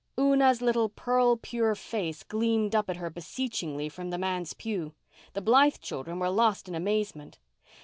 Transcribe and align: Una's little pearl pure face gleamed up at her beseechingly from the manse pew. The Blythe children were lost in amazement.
Una's 0.19 0.63
little 0.63 0.89
pearl 0.89 1.37
pure 1.37 1.75
face 1.75 2.23
gleamed 2.23 2.73
up 2.73 2.89
at 2.89 2.95
her 2.97 3.11
beseechingly 3.11 3.87
from 3.87 4.09
the 4.09 4.17
manse 4.17 4.53
pew. 4.53 4.95
The 5.33 5.41
Blythe 5.43 5.77
children 5.79 6.17
were 6.17 6.31
lost 6.31 6.67
in 6.67 6.73
amazement. 6.73 7.37